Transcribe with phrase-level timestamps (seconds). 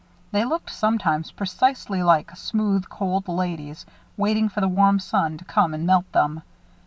[0.31, 3.85] They looked, sometimes, precisely like smooth, cold ladies,
[4.17, 6.41] waiting for the warm sun to come and melt them.